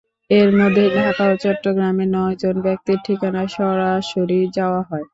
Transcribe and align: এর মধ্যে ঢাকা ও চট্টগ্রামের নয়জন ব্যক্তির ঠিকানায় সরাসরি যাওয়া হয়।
এর 0.29 0.49
মধ্যে 0.59 0.83
ঢাকা 0.97 1.23
ও 1.31 1.43
চট্টগ্রামের 1.43 2.09
নয়জন 2.15 2.55
ব্যক্তির 2.65 2.99
ঠিকানায় 3.05 3.49
সরাসরি 3.55 4.39
যাওয়া 4.57 4.81
হয়। 4.89 5.05